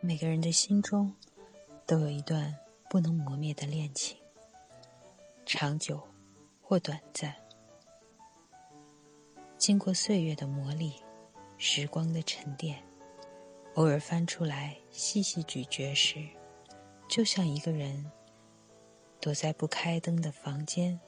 [0.00, 1.12] 每个人的心中，
[1.86, 2.56] 都有一段
[2.88, 4.16] 不能磨灭的恋情，
[5.44, 6.02] 长久
[6.62, 7.34] 或短暂。
[9.58, 10.94] 经过岁月的磨砺，
[11.58, 12.82] 时光的沉淀，
[13.74, 16.26] 偶尔翻出来细细咀嚼时，
[17.06, 18.10] 就像一个人
[19.20, 20.98] 躲在不开灯的房间，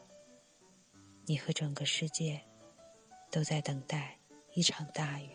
[1.26, 2.40] 你和整个世界
[3.30, 4.18] 都在等待
[4.54, 5.30] 一场大雨，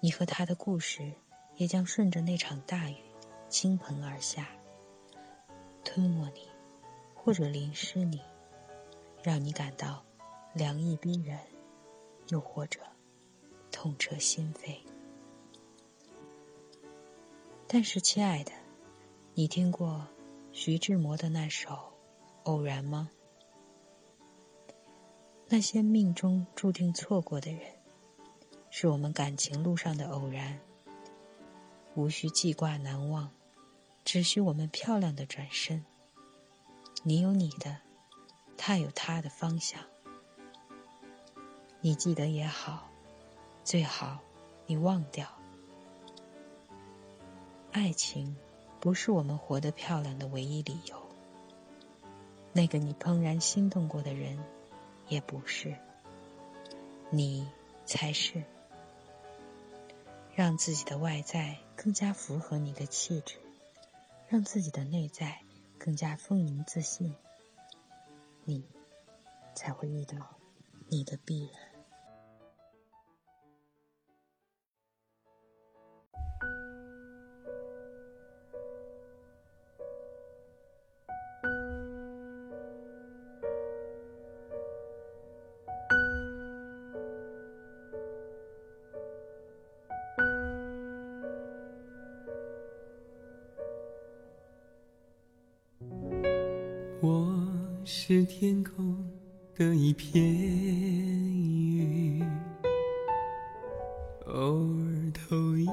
[0.00, 1.12] 你和他的故事。
[1.56, 2.96] 也将顺着那场大雨
[3.50, 4.48] 倾盆而下，
[5.84, 6.48] 吞没你，
[7.14, 8.18] 或者淋湿你，
[9.22, 10.02] 让你感到
[10.54, 11.38] 凉意逼人，
[12.28, 12.80] 又或者
[13.70, 14.78] 痛彻心扉。
[17.66, 18.52] 但是，亲爱的，
[19.34, 20.08] 你听过
[20.52, 21.70] 徐志摩的那首
[22.42, 23.10] 《偶然》吗？
[25.48, 27.60] 那些命中注定错过的人，
[28.70, 30.60] 是我们感情路上的偶然。
[31.94, 33.30] 无需记挂难忘，
[34.04, 35.84] 只需我们漂亮的转身。
[37.02, 37.78] 你有你的，
[38.56, 39.80] 他有他的方向。
[41.80, 42.90] 你记得也好，
[43.64, 44.18] 最好
[44.66, 45.26] 你忘掉。
[47.72, 48.36] 爱情
[48.80, 51.00] 不是我们活得漂亮的唯一理由。
[52.52, 54.38] 那个你怦然心动过的人，
[55.08, 55.76] 也不是。
[57.10, 57.46] 你
[57.84, 58.42] 才是。
[60.34, 63.36] 让自己的外在更加符合你的气质，
[64.28, 65.40] 让自己的内在
[65.78, 67.14] 更加丰盈自信，
[68.44, 68.64] 你
[69.54, 70.16] 才会遇到
[70.88, 71.69] 你的必然。
[97.02, 97.34] 我
[97.82, 98.94] 是天空
[99.56, 102.22] 的一片云，
[104.26, 105.66] 偶尔投影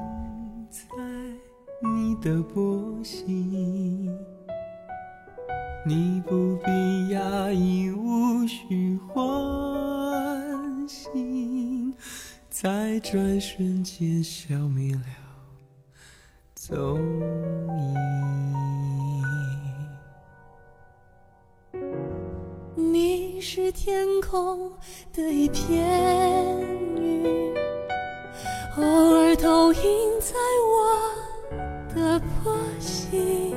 [0.70, 0.88] 在
[1.84, 4.10] 你的波心。
[5.86, 11.10] 你不必压抑，无需欢喜，
[12.50, 15.02] 在转瞬间消灭了
[16.56, 16.98] 踪
[17.78, 18.97] 影。
[23.42, 24.72] 是天空
[25.14, 25.86] 的一片
[26.96, 27.54] 云，
[28.78, 28.84] 偶
[29.16, 29.82] 尔投影
[30.20, 33.57] 在我的波心。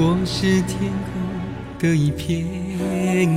[0.00, 0.78] 我是天
[1.10, 1.10] 空
[1.80, 3.28] 的一片云，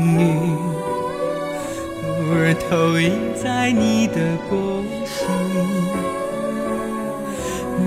[2.03, 5.25] 偶尔投影在你的波心。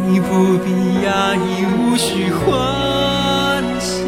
[0.09, 0.67] 你不必
[1.05, 4.03] 压抑，无需欢喜，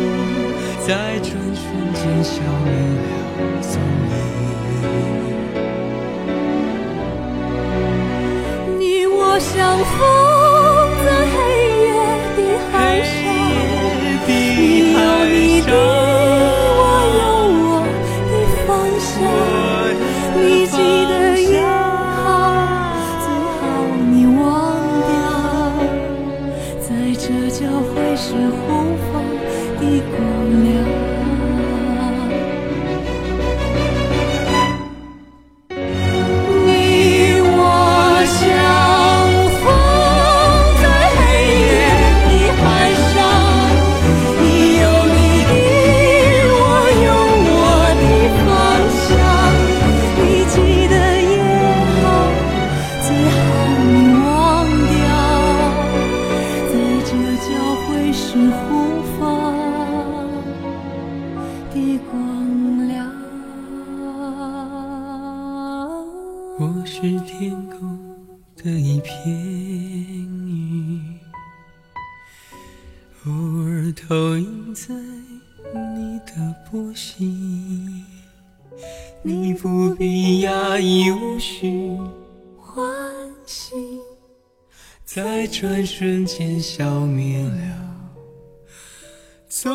[0.84, 3.06] 在转瞬间消灭了
[3.62, 3.70] 踪
[4.10, 4.14] 影。
[8.80, 10.35] 你我相逢
[20.34, 20.95] 你记。
[68.66, 71.20] 的一片云，
[73.24, 73.32] 偶
[73.62, 74.92] 尔投影在
[75.72, 78.04] 你的波心。
[79.22, 81.96] 你不必压抑，无需
[82.58, 82.84] 欢
[83.46, 83.76] 喜，
[85.04, 88.18] 在转瞬间消灭了
[89.48, 89.70] 踪